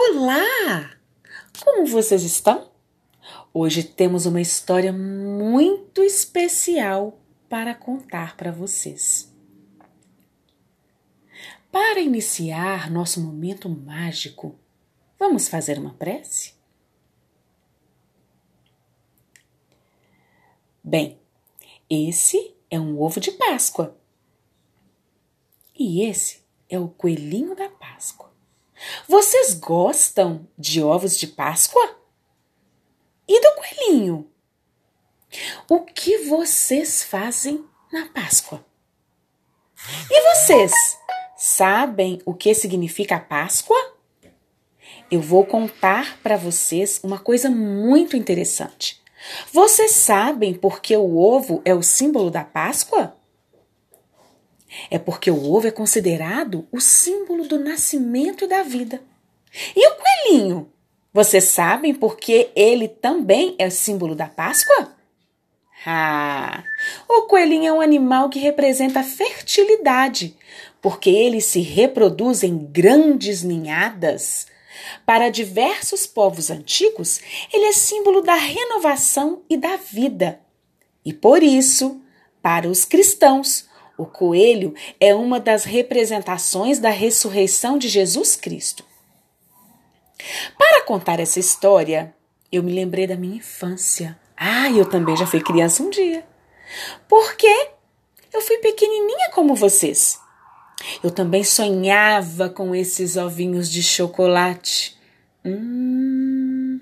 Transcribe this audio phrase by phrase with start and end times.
[0.00, 0.96] Olá!
[1.60, 2.70] Como vocês estão?
[3.52, 7.18] Hoje temos uma história muito especial
[7.48, 9.34] para contar para vocês.
[11.72, 14.56] Para iniciar nosso momento mágico,
[15.18, 16.54] vamos fazer uma prece?
[20.82, 21.18] Bem,
[21.90, 23.98] esse é um ovo de Páscoa.
[25.76, 28.37] E esse é o coelhinho da Páscoa.
[29.08, 31.96] Vocês gostam de ovos de Páscoa?
[33.26, 34.30] E do coelhinho?
[35.68, 38.64] O que vocês fazem na Páscoa?
[40.10, 40.72] E vocês
[41.36, 43.76] sabem o que significa a Páscoa?
[45.10, 49.02] Eu vou contar para vocês uma coisa muito interessante.
[49.52, 53.17] Vocês sabem por que o ovo é o símbolo da Páscoa?
[54.90, 59.00] É porque o ovo é considerado o símbolo do nascimento e da vida.
[59.74, 60.72] E o coelhinho?
[61.12, 64.94] Vocês sabem por que ele também é símbolo da Páscoa?
[65.86, 66.64] Ah,
[67.08, 70.36] o coelhinho é um animal que representa fertilidade,
[70.82, 74.46] porque ele se reproduz em grandes ninhadas.
[75.06, 77.20] Para diversos povos antigos,
[77.52, 80.40] ele é símbolo da renovação e da vida.
[81.04, 82.00] E por isso,
[82.42, 83.67] para os cristãos,
[83.98, 88.84] o coelho é uma das representações da ressurreição de Jesus Cristo.
[90.56, 92.14] Para contar essa história,
[92.50, 94.18] eu me lembrei da minha infância.
[94.36, 96.24] Ah, eu também já fui criança um dia.
[97.08, 97.70] Porque
[98.32, 100.20] eu fui pequenininha como vocês.
[101.02, 104.96] Eu também sonhava com esses ovinhos de chocolate.
[105.44, 106.80] Hum,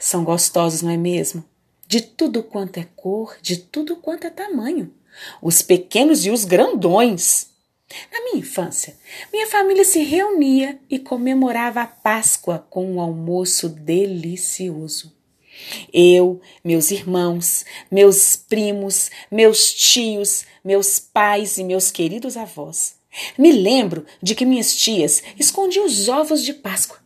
[0.00, 1.44] são gostosos, não é mesmo?
[1.86, 4.90] De tudo quanto é cor, de tudo quanto é tamanho
[5.40, 7.48] os pequenos e os grandões.
[8.10, 8.96] Na minha infância,
[9.32, 15.12] minha família se reunia e comemorava a Páscoa com um almoço delicioso.
[15.92, 22.94] Eu, meus irmãos, meus primos, meus tios, meus pais e meus queridos avós.
[23.36, 26.98] Me lembro de que minhas tias escondiam os ovos de Páscoa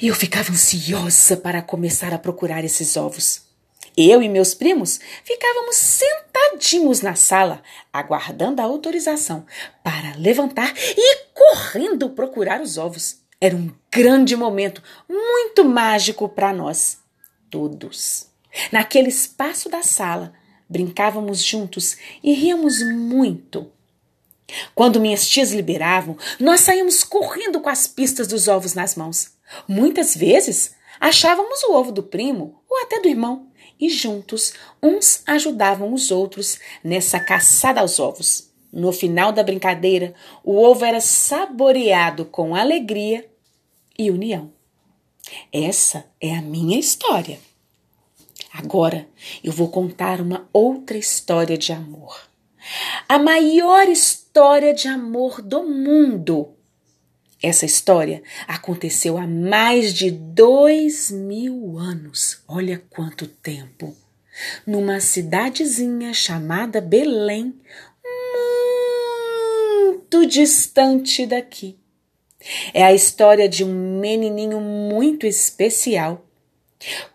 [0.00, 3.49] e eu ficava ansiosa para começar a procurar esses ovos.
[3.96, 7.62] Eu e meus primos ficávamos sentadinhos na sala,
[7.92, 9.44] aguardando a autorização
[9.82, 13.18] para levantar e correndo procurar os ovos.
[13.40, 16.98] Era um grande momento, muito mágico para nós,
[17.50, 18.28] todos.
[18.70, 20.34] Naquele espaço da sala,
[20.68, 23.70] brincávamos juntos e ríamos muito.
[24.74, 29.32] Quando minhas tias liberavam, nós saíamos correndo com as pistas dos ovos nas mãos.
[29.66, 33.49] Muitas vezes achávamos o ovo do primo ou até do irmão
[33.80, 34.52] e juntos
[34.82, 38.50] uns ajudavam os outros nessa caçada aos ovos.
[38.72, 40.14] No final da brincadeira,
[40.44, 43.28] o ovo era saboreado com alegria
[43.98, 44.52] e união.
[45.52, 47.38] Essa é a minha história.
[48.52, 49.08] Agora
[49.42, 52.28] eu vou contar uma outra história de amor.
[53.08, 56.54] A maior história de amor do mundo
[57.42, 62.42] essa história aconteceu há mais de dois mil anos.
[62.46, 63.96] Olha quanto tempo!
[64.66, 67.54] Numa cidadezinha chamada Belém,
[70.10, 71.78] muito distante daqui.
[72.72, 76.26] É a história de um menininho muito especial.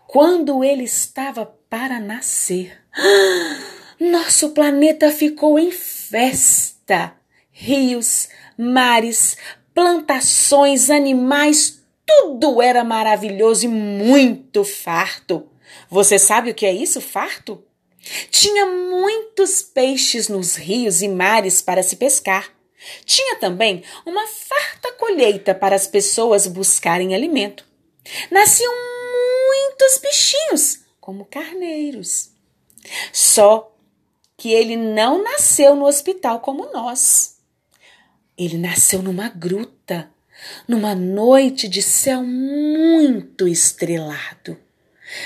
[0.06, 2.80] Quando ele estava para nascer,
[3.98, 7.14] nosso planeta ficou em festa.
[7.50, 9.36] Rios, mares,
[9.76, 15.50] plantações, animais, tudo era maravilhoso e muito farto.
[15.90, 17.62] Você sabe o que é isso, farto?
[18.30, 22.50] Tinha muitos peixes nos rios e mares para se pescar.
[23.04, 27.62] Tinha também uma farta colheita para as pessoas buscarem alimento.
[28.30, 32.30] Nasciam muitos bichinhos, como carneiros.
[33.12, 33.76] Só
[34.38, 37.35] que ele não nasceu no hospital como nós.
[38.36, 40.10] Ele nasceu numa gruta,
[40.68, 44.58] numa noite de céu muito estrelado.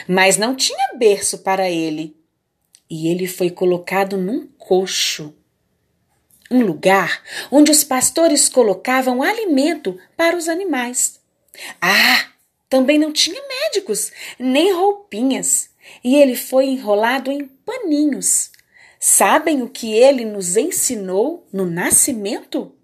[0.07, 2.17] Mas não tinha berço para ele,
[2.89, 5.35] e ele foi colocado num coxo
[6.51, 11.21] um lugar onde os pastores colocavam alimento para os animais.
[11.81, 12.27] Ah,
[12.69, 15.71] também não tinha médicos, nem roupinhas,
[16.03, 18.51] e ele foi enrolado em paninhos.
[18.99, 22.75] Sabem o que ele nos ensinou no nascimento?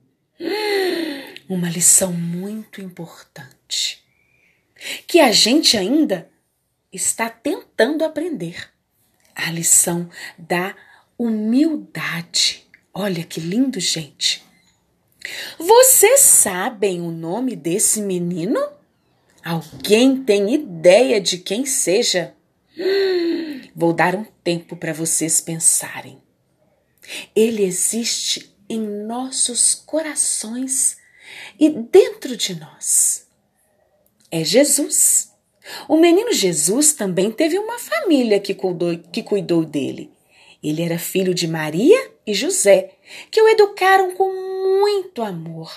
[1.49, 4.05] Uma lição muito importante
[5.07, 6.29] que a gente ainda
[6.93, 8.69] está tentando aprender.
[9.35, 10.09] A lição
[10.39, 10.75] da
[11.19, 12.67] humildade.
[12.93, 14.43] Olha que lindo, gente.
[15.59, 18.61] Vocês sabem o nome desse menino?
[19.45, 22.35] Alguém tem ideia de quem seja?
[23.75, 26.21] Vou dar um tempo para vocês pensarem.
[27.35, 30.97] Ele existe em nossos corações
[31.59, 33.27] e dentro de nós.
[34.31, 35.33] É Jesus.
[35.89, 40.11] O menino Jesus também teve uma família que cuidou, que cuidou dele.
[40.63, 42.93] Ele era filho de Maria e José,
[43.31, 44.33] que o educaram com
[44.83, 45.71] muito amor.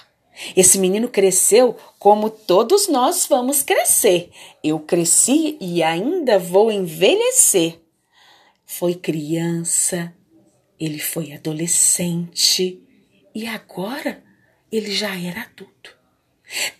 [0.55, 4.31] Esse menino cresceu como todos nós vamos crescer.
[4.63, 7.79] Eu cresci e ainda vou envelhecer.
[8.65, 10.13] Foi criança,
[10.79, 12.81] ele foi adolescente
[13.35, 14.23] e agora
[14.71, 15.97] ele já era adulto.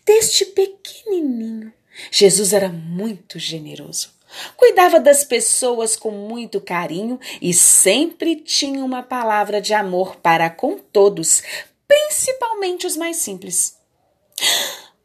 [0.05, 1.73] Desde pequenininho,
[2.11, 4.11] Jesus era muito generoso.
[4.55, 10.77] Cuidava das pessoas com muito carinho e sempre tinha uma palavra de amor para com
[10.77, 11.41] todos,
[11.87, 13.75] principalmente os mais simples.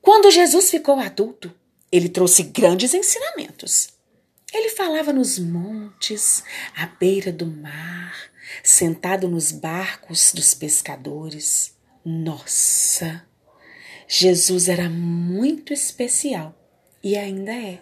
[0.00, 1.52] Quando Jesus ficou adulto,
[1.90, 3.88] ele trouxe grandes ensinamentos.
[4.52, 6.44] Ele falava nos montes,
[6.76, 8.14] à beira do mar,
[8.62, 11.73] sentado nos barcos dos pescadores.
[12.04, 13.26] Nossa!
[14.06, 16.54] Jesus era muito especial
[17.02, 17.80] e ainda é.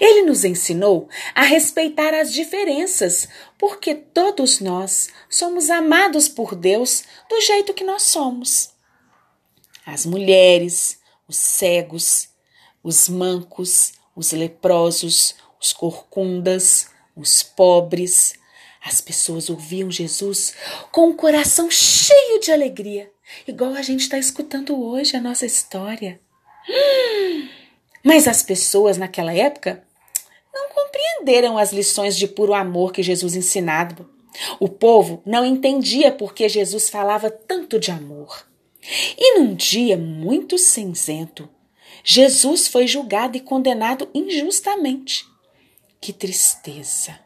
[0.00, 3.28] Ele nos ensinou a respeitar as diferenças,
[3.58, 8.70] porque todos nós somos amados por Deus do jeito que nós somos.
[9.84, 12.28] As mulheres, os cegos,
[12.82, 18.34] os mancos, os leprosos, os corcundas, os pobres.
[18.84, 20.54] As pessoas ouviam Jesus
[20.90, 23.11] com o coração cheio de alegria,
[23.46, 26.20] igual a gente está escutando hoje a nossa história.
[28.04, 29.82] Mas as pessoas naquela época
[30.52, 34.08] não compreenderam as lições de puro amor que Jesus ensinava.
[34.58, 38.46] O povo não entendia por que Jesus falava tanto de amor.
[39.16, 41.48] E num dia muito cinzento,
[42.04, 45.24] Jesus foi julgado e condenado injustamente.
[46.00, 47.21] Que tristeza!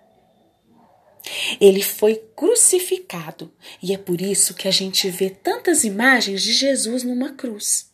[1.61, 3.53] Ele foi crucificado
[3.83, 7.91] e é por isso que a gente vê tantas imagens de Jesus numa cruz.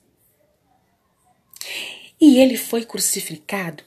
[2.20, 3.82] E ele foi crucificado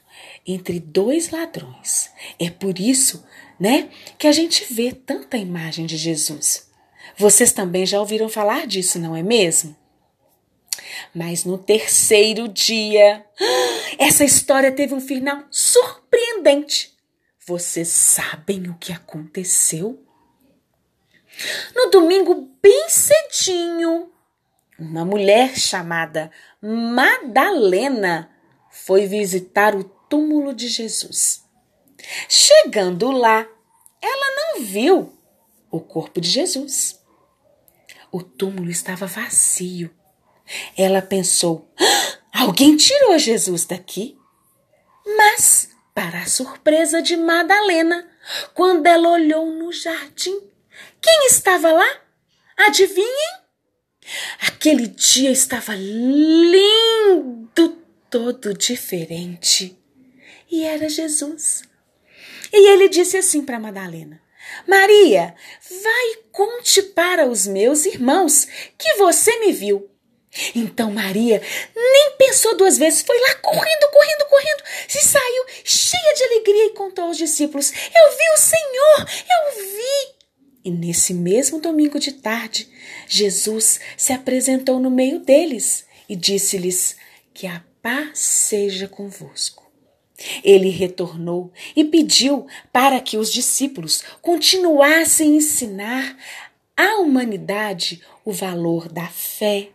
[0.46, 2.10] entre dois ladrões.
[2.38, 3.24] É por isso,
[3.58, 3.88] né,
[4.18, 6.68] que a gente vê tanta imagem de Jesus.
[7.16, 9.74] Vocês também já ouviram falar disso, não é mesmo?
[11.14, 13.24] Mas no terceiro dia,
[13.98, 16.95] essa história teve um final surpreendente.
[17.46, 20.04] Vocês sabem o que aconteceu?
[21.76, 24.10] No domingo, bem cedinho,
[24.76, 28.28] uma mulher chamada Madalena
[28.68, 31.44] foi visitar o túmulo de Jesus.
[32.28, 33.46] Chegando lá,
[34.02, 35.16] ela não viu
[35.70, 37.00] o corpo de Jesus.
[38.10, 39.94] O túmulo estava vazio.
[40.76, 44.18] Ela pensou: ah, alguém tirou Jesus daqui?
[45.16, 48.06] Mas, para a surpresa de Madalena,
[48.52, 50.38] quando ela olhou no jardim,
[51.00, 52.00] quem estava lá?
[52.54, 53.32] Adivinhem?
[54.42, 56.58] Aquele dia estava lindo,
[58.10, 59.74] todo diferente.
[60.50, 61.62] E era Jesus.
[62.52, 64.20] E ele disse assim para Madalena:
[64.68, 65.34] Maria,
[65.82, 68.46] vai e conte para os meus irmãos
[68.76, 69.90] que você me viu.
[70.54, 71.40] Então Maria
[71.74, 76.74] nem pensou duas vezes, foi lá correndo, correndo, correndo, se saiu cheia de alegria e
[76.74, 80.16] contou aos discípulos: Eu vi o Senhor, eu vi.
[80.64, 82.68] E nesse mesmo domingo de tarde,
[83.06, 86.96] Jesus se apresentou no meio deles e disse-lhes:
[87.32, 89.64] Que a paz seja convosco.
[90.42, 96.16] Ele retornou e pediu para que os discípulos continuassem a ensinar
[96.76, 99.68] à humanidade o valor da fé,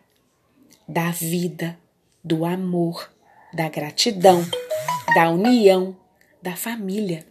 [0.92, 1.78] da vida,
[2.22, 3.10] do amor,
[3.50, 4.44] da gratidão,
[5.14, 5.96] da união,
[6.42, 7.26] da família.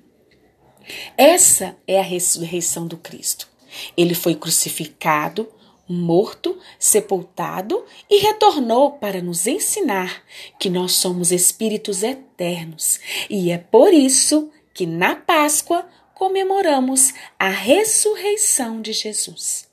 [1.16, 3.48] Essa é a ressurreição do Cristo.
[3.96, 5.48] Ele foi crucificado,
[5.88, 10.24] morto, sepultado e retornou para nos ensinar
[10.60, 13.00] que nós somos espíritos eternos.
[13.30, 19.71] E é por isso que na Páscoa comemoramos a ressurreição de Jesus.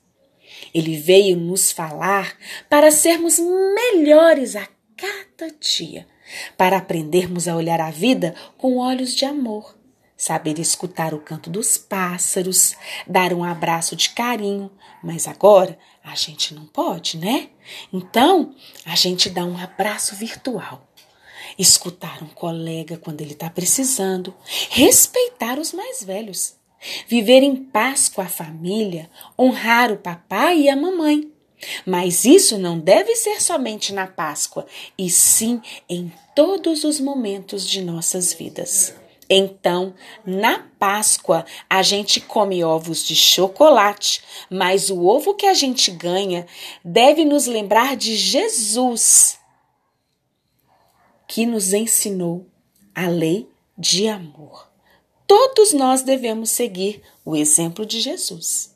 [0.73, 2.35] Ele veio nos falar
[2.69, 6.07] para sermos melhores a cada dia,
[6.57, 9.79] para aprendermos a olhar a vida com olhos de amor
[10.19, 12.75] saber escutar o canto dos pássaros,
[13.07, 14.69] dar um abraço de carinho,
[15.01, 17.49] mas agora a gente não pode, né?
[17.91, 18.53] Então
[18.85, 20.85] a gente dá um abraço virtual.
[21.57, 24.35] Escutar um colega quando ele está precisando,
[24.69, 26.55] respeitar os mais velhos,
[27.07, 31.31] viver em paz com a família, honrar o papai e a mamãe.
[31.85, 34.65] Mas isso não deve ser somente na Páscoa,
[34.97, 38.93] e sim em todos os momentos de nossas vidas.
[39.29, 39.93] Então,
[40.25, 46.47] na Páscoa, a gente come ovos de chocolate, mas o ovo que a gente ganha
[46.83, 49.37] deve nos lembrar de Jesus,
[51.27, 52.47] que nos ensinou
[52.95, 54.68] a lei de amor.
[55.29, 58.75] Todos nós devemos seguir o exemplo de Jesus.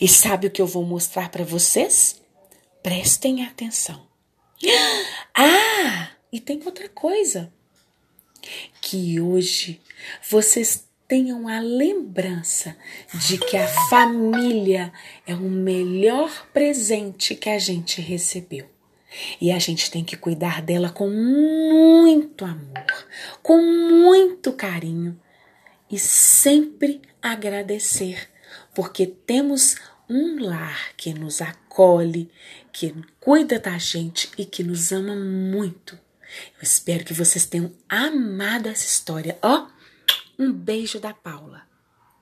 [0.00, 2.22] E sabe o que eu vou mostrar para vocês?
[2.80, 4.06] Prestem atenção.
[5.38, 7.52] Ah, e tem outra coisa.
[8.80, 9.82] Que hoje
[10.30, 12.74] vocês tenham a lembrança
[13.26, 14.90] de que a família
[15.26, 18.75] é o melhor presente que a gente recebeu.
[19.40, 23.06] E a gente tem que cuidar dela com muito amor,
[23.42, 25.18] com muito carinho
[25.90, 28.28] e sempre agradecer,
[28.74, 29.76] porque temos
[30.08, 32.30] um lar que nos acolhe,
[32.72, 35.98] que cuida da gente e que nos ama muito.
[36.56, 39.38] Eu espero que vocês tenham amado essa história.
[39.42, 41.65] Ó, oh, um beijo da Paula.